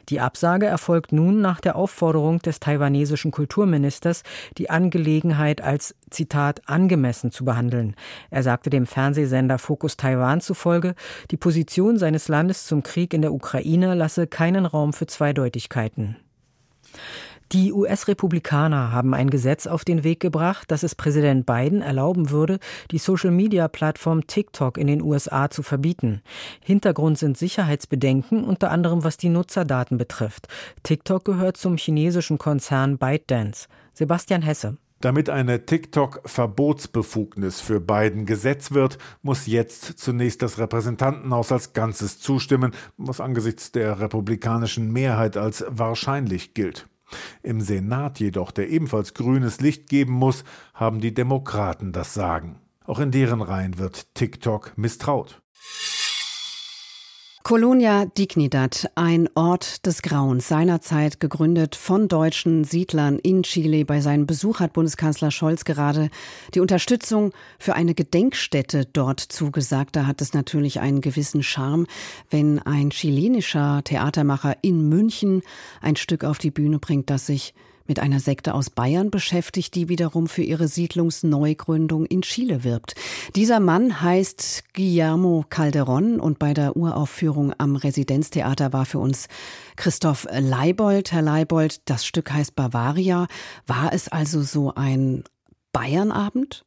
[0.09, 4.23] Die Absage erfolgt nun nach der Aufforderung des taiwanesischen Kulturministers,
[4.57, 7.95] die Angelegenheit als Zitat angemessen zu behandeln.
[8.31, 10.95] Er sagte dem Fernsehsender Focus Taiwan zufolge,
[11.31, 16.17] die Position seines Landes zum Krieg in der Ukraine lasse keinen Raum für Zweideutigkeiten.
[17.53, 22.59] Die US-Republikaner haben ein Gesetz auf den Weg gebracht, das es Präsident Biden erlauben würde,
[22.91, 26.23] die Social-Media-Plattform TikTok in den USA zu verbieten.
[26.61, 30.49] Hintergrund sind Sicherheitsbedenken, unter anderem was die Nutzerdaten betrifft.
[30.83, 33.69] TikTok gehört zum chinesischen Konzern ByteDance.
[33.93, 34.79] Sebastian Hesse.
[35.05, 42.73] Damit eine TikTok-Verbotsbefugnis für Biden Gesetz wird, muss jetzt zunächst das Repräsentantenhaus als Ganzes zustimmen,
[42.97, 46.89] was angesichts der republikanischen Mehrheit als wahrscheinlich gilt.
[47.43, 52.59] Im Senat jedoch, der ebenfalls grünes Licht geben muss, haben die Demokraten das Sagen.
[52.87, 55.43] Auch in deren Reihen wird TikTok misstraut.
[57.47, 63.85] Colonia Dignidad, ein Ort des Grauens, seinerzeit gegründet von deutschen Siedlern in Chile.
[63.85, 66.09] Bei seinem Besuch hat Bundeskanzler Scholz gerade
[66.55, 69.95] die Unterstützung für eine Gedenkstätte dort zugesagt.
[69.95, 71.87] Da hat es natürlich einen gewissen Charme,
[72.31, 75.43] wenn ein chilenischer Theatermacher in München
[75.83, 77.53] ein Stück auf die Bühne bringt, das sich
[77.87, 82.95] mit einer Sekte aus Bayern beschäftigt, die wiederum für ihre Siedlungsneugründung in Chile wirbt.
[83.37, 89.29] Dieser Mann heißt Guillermo Calderon und bei der Uraufführung am Residenztheater war für uns
[89.77, 91.13] Christoph Leibold.
[91.13, 93.27] Herr Leibold, das Stück heißt Bavaria.
[93.67, 95.25] War es also so ein
[95.73, 96.65] Bayernabend?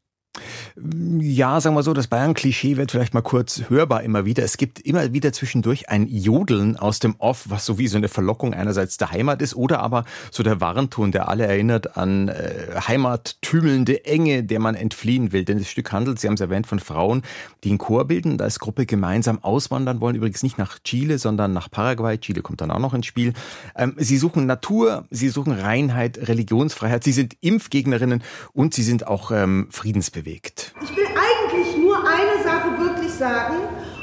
[1.19, 4.43] Ja, sagen wir so, das Bayern-Klischee wird vielleicht mal kurz hörbar immer wieder.
[4.43, 8.09] Es gibt immer wieder zwischendurch ein Jodeln aus dem Off, was so wie so eine
[8.09, 12.79] Verlockung einerseits der Heimat ist oder aber so der Warnton, der alle erinnert an äh,
[12.87, 15.45] heimattümelnde Enge, der man entfliehen will.
[15.45, 17.23] Denn das Stück handelt, Sie haben es erwähnt, von Frauen,
[17.63, 20.15] die einen Chor bilden, da als Gruppe gemeinsam auswandern wollen.
[20.15, 22.19] Übrigens nicht nach Chile, sondern nach Paraguay.
[22.19, 23.33] Chile kommt dann auch noch ins Spiel.
[23.75, 28.23] Ähm, sie suchen Natur, sie suchen Reinheit, Religionsfreiheit, sie sind Impfgegnerinnen
[28.53, 30.73] und sie sind auch ähm, friedensbewegt bewegt.
[30.81, 33.55] Ich will eigentlich nur eine Sache wirklich sagen,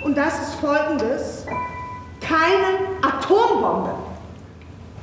[0.05, 1.47] und das ist folgendes.
[2.21, 3.95] Keine Atombombe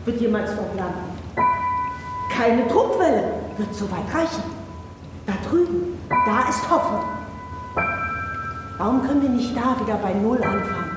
[0.06, 1.18] wird jemals dort landen.
[2.36, 4.44] Keine Druckwelle wird so weit reichen.
[5.28, 7.04] Da drüben, da ist Hoffnung.
[8.78, 10.91] Warum können wir nicht da wieder bei Null anfangen?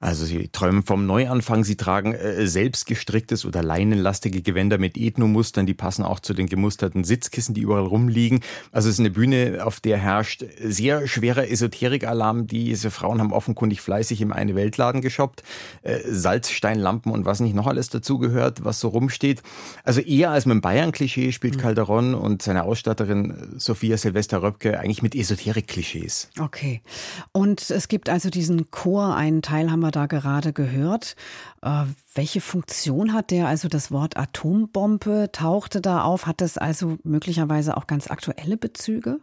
[0.00, 5.74] Also sie träumen vom Neuanfang, sie tragen äh, selbstgestricktes oder leinenlastige Gewänder mit Ethnomustern, die
[5.74, 8.40] passen auch zu den gemusterten Sitzkissen, die überall rumliegen.
[8.70, 12.46] Also es ist eine Bühne, auf der herrscht sehr schwerer Esoterikalarm.
[12.46, 15.42] Diese Frauen haben offenkundig fleißig im eine Weltladen geshoppt,
[15.82, 19.42] äh, Salzsteinlampen und was nicht noch alles dazugehört, was so rumsteht.
[19.82, 21.60] Also eher als mit dem Bayern-Klischee spielt mhm.
[21.60, 26.30] Calderon und seine Ausstatterin Sophia Silvester Röpke eigentlich mit Esoterik-Klischees.
[26.38, 26.82] Okay.
[27.32, 31.16] Und es gibt also diesen Chor, einen Teil haben wir wir da gerade gehört.
[31.62, 33.48] Äh, welche Funktion hat der?
[33.48, 36.26] Also das Wort Atombombe tauchte da auf.
[36.26, 39.20] Hat das also möglicherweise auch ganz aktuelle Bezüge?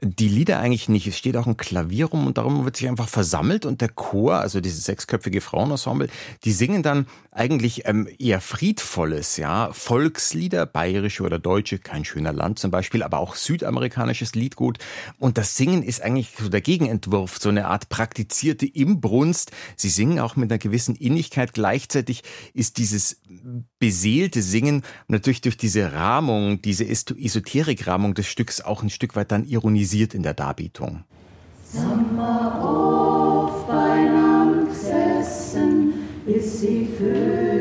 [0.00, 1.06] Die Lieder eigentlich nicht.
[1.06, 4.36] Es steht auch ein Klavier rum und darum wird sich einfach versammelt und der Chor,
[4.36, 6.08] also dieses sechsköpfige Frauenensemble,
[6.44, 12.58] die singen dann eigentlich ähm, eher friedvolles, ja, Volkslieder, bayerische oder deutsche, kein schöner Land
[12.58, 14.78] zum Beispiel, aber auch südamerikanisches Liedgut.
[15.18, 19.52] Und das Singen ist eigentlich so der Gegenentwurf, so eine Art praktizierte Imbrunst.
[19.76, 21.54] Sie singen auch mit einer gewissen Innigkeit.
[21.54, 23.20] Gleichzeitig ist dieses
[23.78, 29.44] beseelte Singen natürlich durch diese Rahmung, diese Esoterik-Rahmung des Stücks auch ein Stück weit dann
[29.62, 31.04] ironisiert in der Darbietung.
[31.64, 35.94] Sommer auf beieinander gesessen,
[36.26, 37.51] bis sie Vögel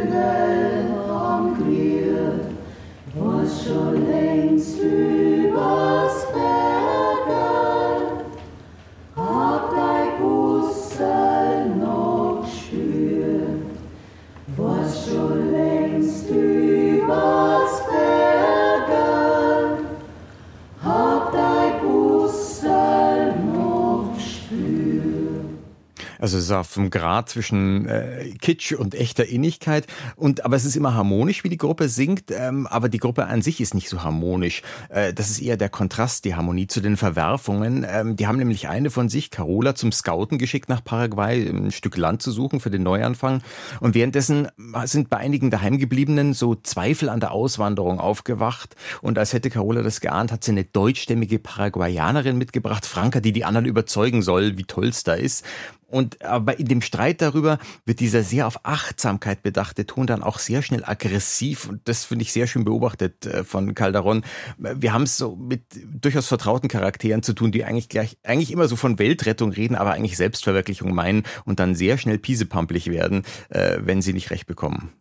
[26.32, 29.86] Also es ist auf dem Grad zwischen äh, Kitsch und echter Innigkeit.
[30.16, 32.32] Und aber es ist immer harmonisch, wie die Gruppe singt.
[32.32, 34.62] Ähm, aber die Gruppe an sich ist nicht so harmonisch.
[34.88, 37.86] Äh, das ist eher der Kontrast, die Harmonie zu den Verwerfungen.
[37.86, 41.98] Ähm, die haben nämlich eine von sich, Carola, zum Scouten geschickt nach Paraguay, ein Stück
[41.98, 43.42] Land zu suchen für den Neuanfang.
[43.82, 44.48] Und währenddessen
[44.86, 48.78] sind bei einigen daheimgebliebenen so Zweifel an der Auswanderung aufgewacht.
[49.02, 53.44] Und als hätte Carola das geahnt, hat sie eine deutschstämmige Paraguayanerin mitgebracht, Franka, die die
[53.44, 55.44] anderen überzeugen soll, wie toll es da ist.
[55.92, 60.40] Und aber in dem Streit darüber wird dieser sehr auf Achtsamkeit bedachte Ton dann auch
[60.40, 61.68] sehr schnell aggressiv.
[61.70, 64.24] Und das finde ich sehr schön beobachtet äh, von Calderon.
[64.58, 68.68] Wir haben es so mit durchaus vertrauten Charakteren zu tun, die eigentlich gleich, eigentlich immer
[68.68, 73.78] so von Weltrettung reden, aber eigentlich Selbstverwirklichung meinen und dann sehr schnell piesepampelig werden, äh,
[73.82, 74.94] wenn sie nicht recht bekommen.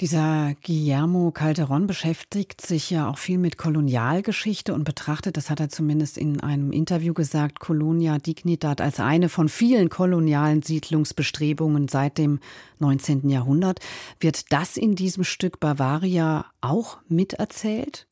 [0.00, 5.68] Dieser Guillermo Calderon beschäftigt sich ja auch viel mit Kolonialgeschichte und betrachtet, das hat er
[5.68, 12.40] zumindest in einem Interview gesagt, Colonia Dignidad als eine von vielen kolonialen Siedlungsbestrebungen seit dem
[12.78, 13.28] 19.
[13.28, 13.80] Jahrhundert.
[14.18, 18.06] Wird das in diesem Stück Bavaria auch miterzählt?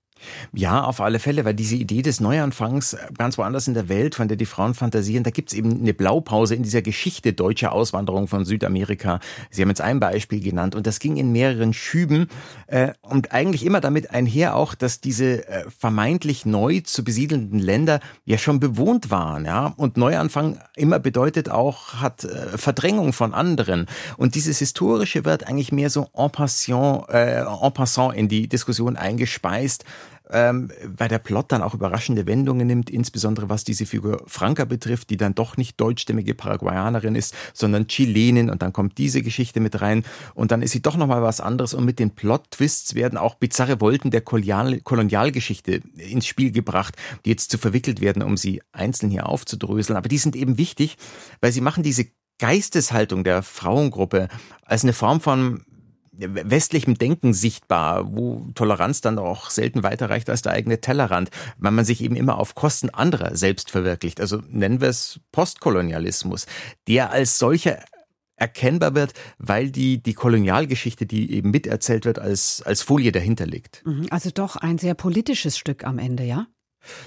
[0.53, 4.29] Ja, auf alle Fälle, weil diese Idee des Neuanfangs ganz woanders in der Welt, von
[4.29, 8.45] der die Frauen fantasieren, da gibt's eben eine Blaupause in dieser Geschichte deutscher Auswanderung von
[8.45, 9.21] Südamerika.
[9.51, 12.29] Sie haben jetzt ein Beispiel genannt und das ging in mehreren Schüben
[12.67, 18.01] äh, und eigentlich immer damit einher auch, dass diese äh, vermeintlich neu zu besiedelnden Länder
[18.25, 19.75] ja schon bewohnt waren, ja.
[19.77, 23.87] Und Neuanfang immer bedeutet auch hat äh, Verdrängung von anderen.
[24.17, 28.97] Und dieses historische wird eigentlich mehr so en passant, äh, en passant in die Diskussion
[28.97, 29.85] eingespeist
[30.31, 35.11] ähm, weil der Plot dann auch überraschende Wendungen nimmt, insbesondere was diese Figur Franca betrifft,
[35.11, 38.51] die dann doch nicht deutschstämmige Paraguayanerin ist, sondern Chilenin.
[38.51, 40.05] Und dann kommt diese Geschichte mit rein.
[40.35, 41.75] Und dann ist sie doch nochmal was anderes.
[41.75, 47.31] Und mit den Plot-Twists werden auch bizarre Wolken der Kolonial Kolonialgeschichte ins Spiel gebracht, die
[47.31, 50.97] jetzt zu verwickelt werden, um sie einzeln hier aufzudröseln, aber die sind eben wichtig,
[51.41, 52.07] weil sie machen diese
[52.39, 54.29] Geisteshaltung der Frauengruppe
[54.63, 55.65] als eine Form von
[56.19, 61.73] westlichem Denken sichtbar, wo Toleranz dann auch selten weiter reicht als der eigene Tellerrand, weil
[61.73, 64.21] man sich eben immer auf Kosten anderer selbst verwirklicht.
[64.21, 66.47] Also nennen wir es Postkolonialismus,
[66.87, 67.79] der als solcher
[68.37, 73.85] erkennbar wird, weil die, die Kolonialgeschichte, die eben miterzählt wird, als, als Folie dahinter liegt.
[73.85, 74.07] Mhm.
[74.11, 76.47] Also doch ein sehr politisches Stück am Ende, ja?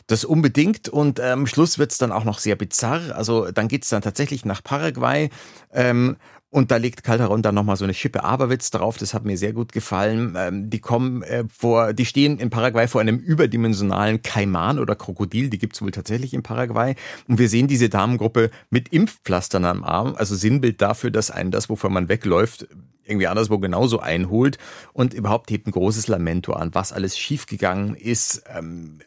[0.07, 3.15] Das unbedingt und am ähm, Schluss wird's dann auch noch sehr bizarr.
[3.15, 5.29] Also dann geht's dann tatsächlich nach Paraguay
[5.71, 6.17] ähm,
[6.51, 9.53] und da legt Calderon dann nochmal so eine Schippe Aberwitz drauf, das hat mir sehr
[9.53, 10.35] gut gefallen.
[10.37, 15.49] Ähm, die kommen äh, vor, die stehen in Paraguay vor einem überdimensionalen Kaiman oder Krokodil,
[15.49, 16.95] die gibt's wohl tatsächlich in Paraguay.
[17.29, 21.69] Und wir sehen diese Damengruppe mit Impfpflastern am Arm, also Sinnbild dafür, dass einen das,
[21.69, 22.67] wovon man wegläuft,
[23.05, 24.57] irgendwie anderswo genauso einholt
[24.91, 28.43] und überhaupt hebt ein großes Lamento an, was alles schiefgegangen ist.
[28.53, 28.99] Ähm,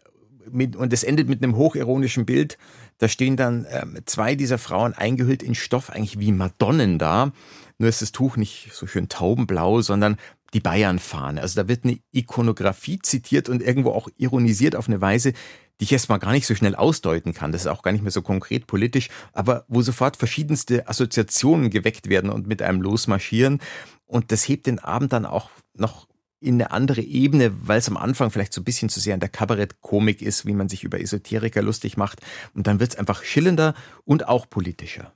[0.50, 2.59] mit, und es endet mit einem hochironischen Bild.
[2.98, 7.33] Da stehen dann ähm, zwei dieser Frauen eingehüllt in Stoff, eigentlich wie Madonnen da.
[7.78, 10.16] Nur ist das Tuch nicht so schön taubenblau, sondern
[10.54, 11.40] die Bayernfahne.
[11.40, 15.33] Also da wird eine Ikonografie zitiert und irgendwo auch ironisiert auf eine Weise,
[15.80, 17.50] die ich erstmal gar nicht so schnell ausdeuten kann.
[17.50, 22.09] Das ist auch gar nicht mehr so konkret politisch, aber wo sofort verschiedenste Assoziationen geweckt
[22.09, 23.61] werden und mit einem losmarschieren.
[24.07, 26.07] Und das hebt den Abend dann auch noch
[26.44, 29.20] in eine andere Ebene, weil es am Anfang vielleicht so ein bisschen zu sehr an
[29.20, 32.20] der Kabarettkomik ist, wie man sich über Esoteriker lustig macht.
[32.54, 35.12] Und dann wird es einfach schillender und auch politischer.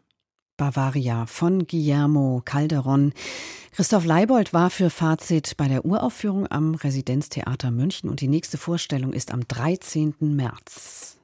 [0.57, 3.12] Bavaria von Guillermo Calderon.
[3.73, 9.12] Christoph Leibold war für Fazit bei der Uraufführung am Residenztheater München und die nächste Vorstellung
[9.12, 10.14] ist am 13.
[10.21, 11.17] März.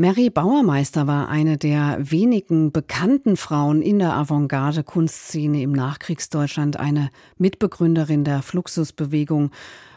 [0.00, 8.22] Mary Bauermeister war eine der wenigen bekannten Frauen in der Avantgarde-Kunstszene im Nachkriegsdeutschland, eine Mitbegründerin
[8.22, 9.50] der Fluxusbewegung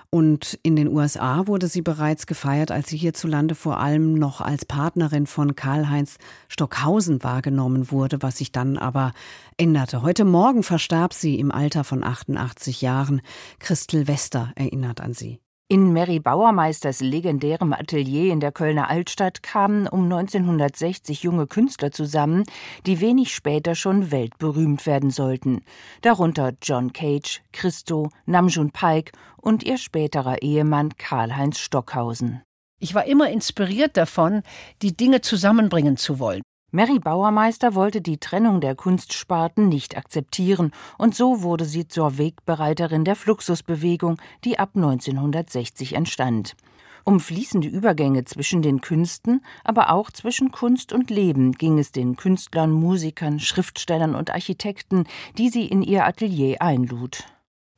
[0.09, 4.65] und in den USA wurde sie bereits gefeiert, als sie hierzulande vor allem noch als
[4.65, 9.11] Partnerin von Karl-Heinz Stockhausen wahrgenommen wurde, was sich dann aber
[9.57, 10.01] änderte.
[10.01, 13.21] Heute Morgen verstarb sie im Alter von 88 Jahren.
[13.59, 15.41] Christel Wester erinnert an sie.
[15.71, 22.43] In Mary Bauermeisters legendärem Atelier in der Kölner Altstadt kamen um 1960 junge Künstler zusammen,
[22.85, 25.63] die wenig später schon weltberühmt werden sollten.
[26.01, 32.41] Darunter John Cage, Christo, Namjoon Paik und ihr späterer Ehemann Karl-Heinz Stockhausen.
[32.81, 34.41] Ich war immer inspiriert davon,
[34.81, 36.41] die Dinge zusammenbringen zu wollen.
[36.73, 43.03] Mary Bauermeister wollte die Trennung der Kunstsparten nicht akzeptieren und so wurde sie zur Wegbereiterin
[43.03, 46.55] der Fluxusbewegung, die ab 1960 entstand.
[47.03, 52.15] Um fließende Übergänge zwischen den Künsten, aber auch zwischen Kunst und Leben ging es den
[52.15, 55.03] Künstlern, Musikern, Schriftstellern und Architekten,
[55.37, 57.25] die sie in ihr Atelier einlud.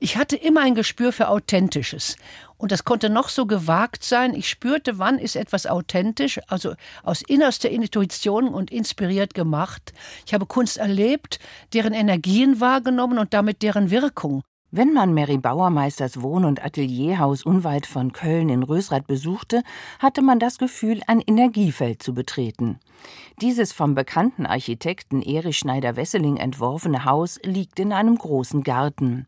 [0.03, 2.17] Ich hatte immer ein Gespür für Authentisches.
[2.57, 4.33] Und das konnte noch so gewagt sein.
[4.33, 9.93] Ich spürte, wann ist etwas authentisch, also aus innerster Intuition und inspiriert gemacht.
[10.25, 11.39] Ich habe Kunst erlebt,
[11.71, 14.43] deren Energien wahrgenommen und damit deren Wirkung.
[14.71, 19.63] Wenn man Mary Bauermeisters Wohn- und Atelierhaus unweit von Köln in Rösrath besuchte,
[19.99, 22.77] hatte man das Gefühl, ein Energiefeld zu betreten.
[23.39, 29.27] Dieses vom bekannten Architekten Erich Schneider-Wesseling entworfene Haus liegt in einem großen Garten.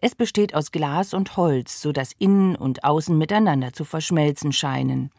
[0.00, 5.10] Es besteht aus Glas und Holz, so dass Innen und Außen miteinander zu verschmelzen scheinen.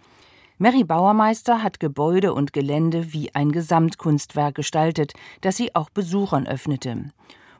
[0.57, 7.11] Mary Bauermeister hat Gebäude und Gelände wie ein Gesamtkunstwerk gestaltet, das sie auch Besuchern öffnete.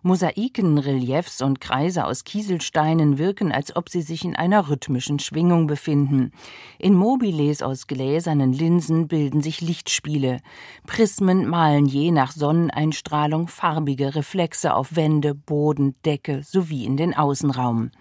[0.02, 5.68] Mosaiken, Reliefs und Kreise aus Kieselsteinen wirken, als ob sie sich in einer rhythmischen Schwingung
[5.68, 6.32] befinden.
[6.78, 10.40] In Mobiles aus gläsernen Linsen bilden sich Lichtspiele.
[10.88, 17.92] Prismen malen je nach Sonneneinstrahlung farbige Reflexe auf Wände, Boden, Decke sowie in den Außenraum.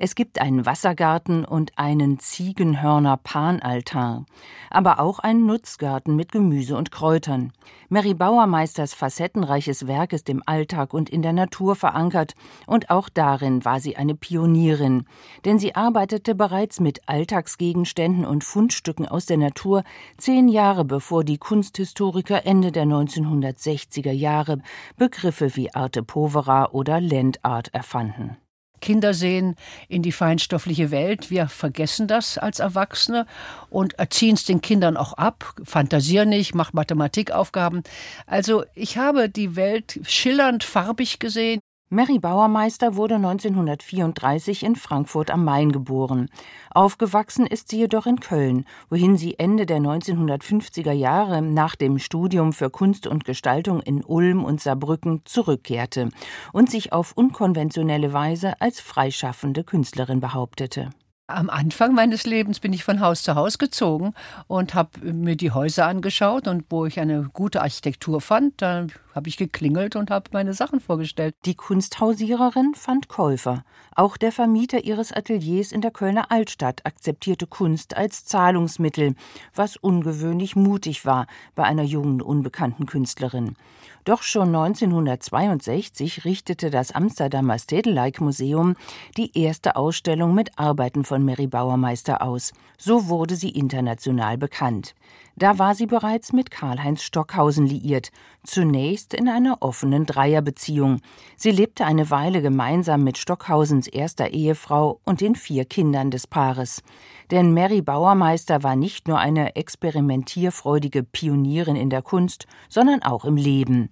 [0.00, 4.26] Es gibt einen Wassergarten und einen Ziegenhörner-Panaltar,
[4.70, 7.52] aber auch einen Nutzgarten mit Gemüse und Kräutern.
[7.88, 12.34] Mary Bauermeisters facettenreiches Werk ist im Alltag und in der Natur verankert,
[12.68, 15.04] und auch darin war sie eine Pionierin,
[15.44, 19.82] denn sie arbeitete bereits mit Alltagsgegenständen und Fundstücken aus der Natur
[20.16, 24.58] zehn Jahre bevor die Kunsthistoriker Ende der 1960er Jahre
[24.96, 28.36] Begriffe wie Arte Povera oder Landart erfanden.
[28.80, 29.56] Kinder sehen
[29.88, 31.30] in die feinstoffliche Welt.
[31.30, 33.26] Wir vergessen das als Erwachsene
[33.70, 35.54] und erziehen es den Kindern auch ab.
[35.64, 37.82] Fantasier nicht, mach Mathematikaufgaben.
[38.26, 41.60] Also ich habe die Welt schillernd farbig gesehen.
[41.90, 46.28] Mary Bauermeister wurde 1934 in Frankfurt am Main geboren.
[46.70, 52.52] Aufgewachsen ist sie jedoch in Köln, wohin sie Ende der 1950er Jahre nach dem Studium
[52.52, 56.10] für Kunst und Gestaltung in Ulm und Saarbrücken zurückkehrte
[56.52, 60.90] und sich auf unkonventionelle Weise als freischaffende Künstlerin behauptete.
[61.30, 64.14] Am Anfang meines Lebens bin ich von Haus zu Haus gezogen
[64.46, 69.28] und habe mir die Häuser angeschaut und wo ich eine gute Architektur fand, da habe
[69.28, 71.34] ich geklingelt und habe meine Sachen vorgestellt.
[71.44, 73.64] Die Kunsthausiererin fand Käufer.
[73.94, 79.14] Auch der Vermieter ihres Ateliers in der Kölner Altstadt akzeptierte Kunst als Zahlungsmittel,
[79.54, 83.56] was ungewöhnlich mutig war bei einer jungen, unbekannten Künstlerin.
[84.04, 88.76] Doch schon 1962 richtete das Amsterdamer Stedelijk Museum
[89.16, 92.52] die erste Ausstellung mit Arbeiten von Mary Bauermeister aus.
[92.76, 94.94] So wurde sie international bekannt.
[95.36, 98.10] Da war sie bereits mit Karl-Heinz Stockhausen liiert,
[98.42, 101.00] zunächst in einer offenen Dreierbeziehung.
[101.36, 106.82] Sie lebte eine Weile gemeinsam mit Stockhausens erster Ehefrau und den vier Kindern des Paares.
[107.30, 113.36] Denn Mary Bauermeister war nicht nur eine experimentierfreudige Pionierin in der Kunst, sondern auch im
[113.36, 113.90] Leben.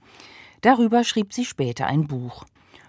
[0.63, 2.45] Darüber schrieb sie später ein Buch.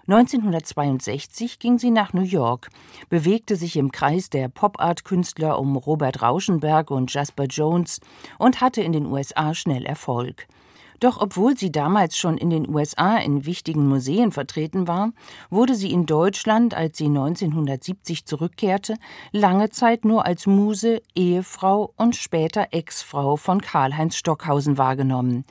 [0.08, 2.70] 1962 ging sie nach New York,
[3.10, 8.00] bewegte sich im Kreis der Pop-Art-Künstler um Robert Rauschenberg und Jasper Jones
[8.38, 10.46] und hatte in den USA schnell Erfolg.
[10.98, 15.12] Doch obwohl sie damals schon in den USA in wichtigen Museen vertreten war,
[15.50, 18.96] wurde sie in Deutschland, als sie 1970 zurückkehrte,
[19.30, 25.44] lange Zeit nur als Muse, Ehefrau und später Ex-Frau von Karl-Heinz Stockhausen wahrgenommen.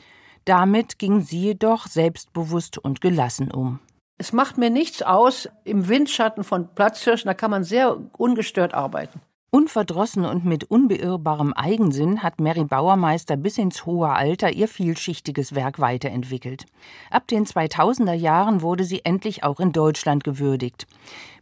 [0.46, 3.80] Damit ging sie jedoch selbstbewusst und gelassen um.
[4.20, 9.22] Es macht mir nichts aus, im Windschatten von Platzhirschen, da kann man sehr ungestört arbeiten.
[9.50, 15.80] Unverdrossen und mit unbeirrbarem Eigensinn hat Mary Bauermeister bis ins hohe Alter ihr vielschichtiges Werk
[15.80, 16.66] weiterentwickelt.
[17.10, 20.86] Ab den 2000er Jahren wurde sie endlich auch in Deutschland gewürdigt.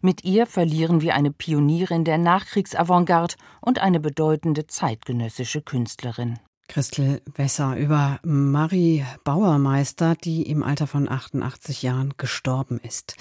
[0.01, 6.39] Mit ihr verlieren wir eine Pionierin der Nachkriegsavantgarde und eine bedeutende zeitgenössische Künstlerin.
[6.67, 13.15] Christel Wesser über Marie Bauermeister, die im Alter von 88 Jahren gestorben ist.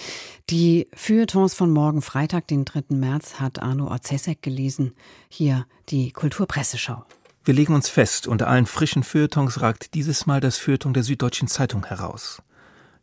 [0.50, 2.84] Die Feuilletons von morgen Freitag, den 3.
[2.88, 4.94] März, hat Arno Orzesek gelesen.
[5.28, 7.04] Hier die Kulturpresseschau.
[7.44, 11.48] Wir legen uns fest, unter allen frischen Feuilletons ragt dieses Mal das Feuilleton der Süddeutschen
[11.48, 12.42] Zeitung heraus.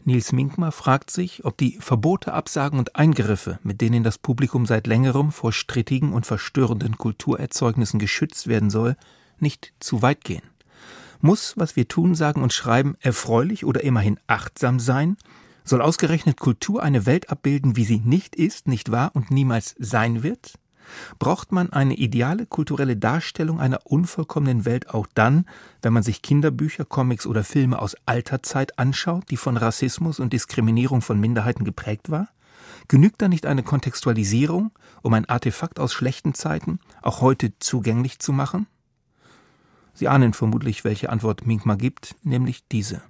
[0.04, 4.88] Nils Minkmar fragt sich, ob die Verbote, Absagen und Eingriffe, mit denen das Publikum seit
[4.88, 8.96] längerem vor strittigen und verstörenden Kulturerzeugnissen geschützt werden soll,
[9.42, 10.44] nicht zu weit gehen?
[11.20, 15.18] Muss, was wir tun, sagen und schreiben, erfreulich oder immerhin achtsam sein?
[15.64, 20.24] Soll ausgerechnet Kultur eine Welt abbilden, wie sie nicht ist, nicht war und niemals sein
[20.24, 20.54] wird?
[21.20, 25.46] Braucht man eine ideale kulturelle Darstellung einer unvollkommenen Welt auch dann,
[25.82, 30.34] wenn man sich Kinderbücher, Comics oder Filme aus alter Zeit anschaut, die von Rassismus und
[30.34, 32.30] Diskriminierung von Minderheiten geprägt war?
[32.88, 34.72] Genügt da nicht eine Kontextualisierung,
[35.02, 38.68] um ein Artefakt aus schlechten Zeiten auch heute zugänglich zu machen?
[39.94, 43.02] Sie ahnen vermutlich, welche Antwort Minkma gibt, nämlich diese.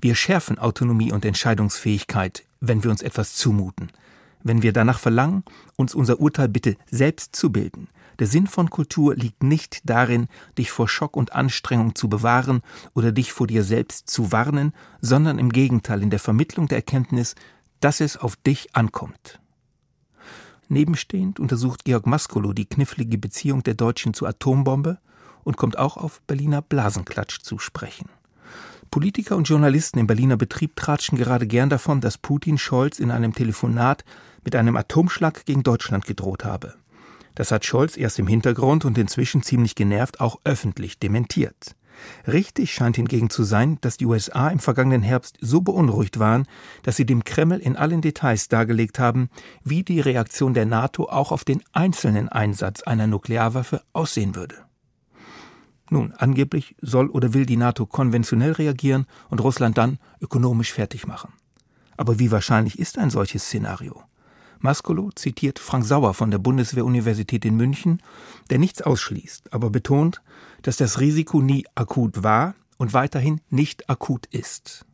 [0.00, 3.90] Wir schärfen Autonomie und Entscheidungsfähigkeit, wenn wir uns etwas zumuten,
[4.42, 5.44] wenn wir danach verlangen,
[5.76, 7.88] uns unser Urteil bitte selbst zu bilden.
[8.18, 12.60] Der Sinn von Kultur liegt nicht darin, dich vor Schock und Anstrengung zu bewahren
[12.94, 17.34] oder dich vor dir selbst zu warnen, sondern im Gegenteil in der Vermittlung der Erkenntnis,
[17.80, 19.40] dass es auf dich ankommt.
[20.68, 24.98] Nebenstehend untersucht Georg Maskolo die knifflige Beziehung der Deutschen zur Atombombe
[25.44, 28.08] und kommt auch auf Berliner Blasenklatsch zu sprechen.
[28.90, 33.34] Politiker und Journalisten im Berliner Betrieb tratschen gerade gern davon, dass Putin Scholz in einem
[33.34, 34.04] Telefonat
[34.44, 36.74] mit einem Atomschlag gegen Deutschland gedroht habe.
[37.34, 41.74] Das hat Scholz erst im Hintergrund und inzwischen ziemlich genervt auch öffentlich dementiert.
[42.26, 46.46] Richtig scheint hingegen zu sein, dass die USA im vergangenen Herbst so beunruhigt waren,
[46.82, 49.28] dass sie dem Kreml in allen Details dargelegt haben,
[49.62, 54.56] wie die Reaktion der NATO auch auf den einzelnen Einsatz einer Nuklearwaffe aussehen würde.
[55.90, 61.32] Nun, angeblich soll oder will die NATO konventionell reagieren und Russland dann ökonomisch fertig machen.
[61.96, 64.02] Aber wie wahrscheinlich ist ein solches Szenario?
[64.58, 68.00] Maskolo zitiert Frank Sauer von der Bundeswehr-Universität in München,
[68.48, 70.22] der nichts ausschließt, aber betont,
[70.62, 74.86] dass das Risiko nie akut war und weiterhin nicht akut ist.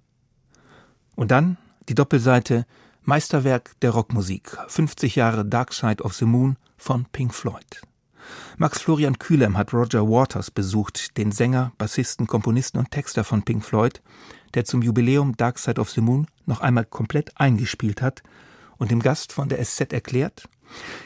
[1.14, 1.56] Und dann
[1.88, 2.66] die Doppelseite
[3.02, 7.82] Meisterwerk der Rockmusik, 50 Jahre Dark Side of the Moon von Pink Floyd.
[8.58, 13.64] Max Florian Kühlem hat Roger Waters besucht, den Sänger, Bassisten, Komponisten und Texter von Pink
[13.64, 14.02] Floyd,
[14.54, 18.22] der zum Jubiläum Dark Side of the Moon noch einmal komplett eingespielt hat
[18.78, 20.48] und dem Gast von der SZ erklärt,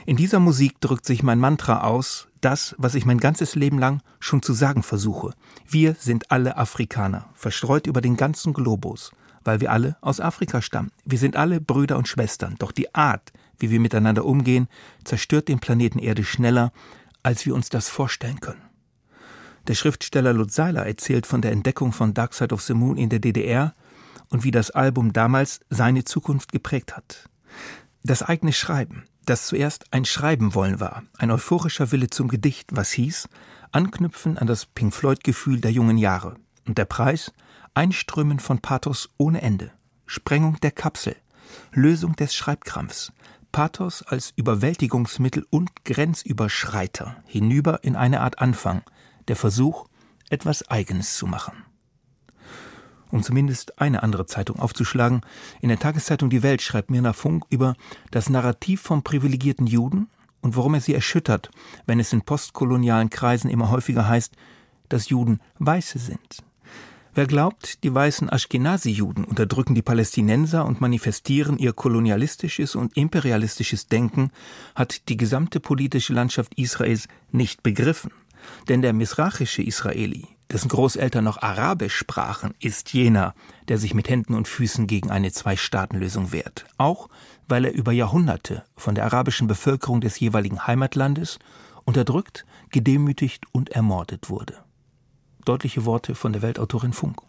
[0.07, 4.03] in dieser Musik drückt sich mein Mantra aus, das, was ich mein ganzes Leben lang
[4.21, 5.33] schon zu sagen versuche.
[5.67, 9.13] Wir sind alle Afrikaner, verstreut über den ganzen Globus,
[9.45, 10.91] weil wir alle aus Afrika stammen.
[11.05, 14.69] Wir sind alle Brüder und Schwestern, doch die Art, wie wir miteinander umgehen,
[15.05, 16.73] zerstört den Planeten Erde schneller,
[17.25, 18.63] als wir uns das vorstellen können.
[19.67, 23.09] Der Schriftsteller Lutz Seiler erzählt von der Entdeckung von Dark Side of the Moon in
[23.09, 23.75] der DDR
[24.29, 27.29] und wie das Album damals seine Zukunft geprägt hat.
[28.03, 32.93] Das eigene Schreiben, das zuerst ein Schreiben wollen war, ein euphorischer Wille zum Gedicht, was
[32.93, 33.29] hieß,
[33.73, 36.37] anknüpfen an das Pink Floyd-Gefühl der jungen Jahre.
[36.67, 37.33] Und der Preis?
[37.77, 39.73] Einströmen von Pathos ohne Ende,
[40.07, 41.17] Sprengung der Kapsel,
[41.73, 43.13] Lösung des Schreibkrampfs,
[43.55, 48.83] Pathos als Überwältigungsmittel und Grenzüberschreiter hinüber in eine Art Anfang,
[49.29, 49.87] der Versuch,
[50.29, 51.63] etwas Eigenes zu machen.
[53.13, 55.21] Um zumindest eine andere Zeitung aufzuschlagen,
[55.61, 57.77] in der Tageszeitung Die Welt schreibt Mirna Funk über
[58.11, 61.53] das Narrativ vom privilegierten Juden und warum er sie erschüttert,
[61.87, 64.35] wenn es in postkolonialen Kreisen immer häufiger heißt,
[64.89, 66.43] dass Juden Weiße sind.
[67.17, 74.33] Wer glaubt, die weißen Ashkenazi-Juden unterdrücken die Palästinenser und manifestieren ihr kolonialistisches und imperialistisches Denken,
[74.75, 78.11] hat die gesamte politische Landschaft Israels nicht begriffen.
[78.69, 83.37] Denn der misrachische Israeli, dessen Großeltern noch Arabisch sprachen, ist jener,
[83.69, 86.67] der sich mit Händen und Füßen gegen eine Zwei-Staaten-Lösung wehrt.
[86.79, 87.09] Auch
[87.47, 91.39] weil er über Jahrhunderte von der arabischen Bevölkerung des jeweiligen Heimatlandes
[91.85, 94.64] unterdrückt, gedemütigt und ermordet wurde.
[95.45, 97.21] Deutliche Worte von der Weltautorin Funk.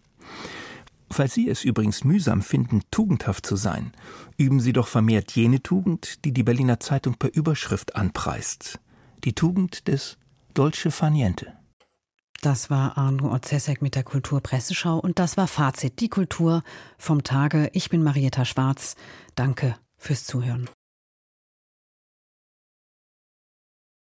[1.12, 3.92] Falls Sie es übrigens mühsam finden, tugendhaft zu sein,
[4.38, 8.80] üben Sie doch vermehrt jene Tugend, die die Berliner Zeitung per Überschrift anpreist.
[9.24, 10.18] Die Tugend des
[10.54, 11.54] Dolce Faniente.
[12.42, 16.64] Das war Arno Orzesek mit der Kulturpresseschau und das war Fazit, die Kultur
[16.98, 17.70] vom Tage.
[17.74, 18.96] Ich bin Marietta Schwarz.
[19.36, 20.70] Danke fürs Zuhören.